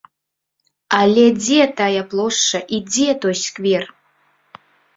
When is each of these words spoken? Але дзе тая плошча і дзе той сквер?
Але 0.99 1.25
дзе 1.41 1.61
тая 1.83 2.01
плошча 2.15 2.59
і 2.77 2.81
дзе 2.91 3.09
той 3.27 3.35
сквер? 3.45 3.83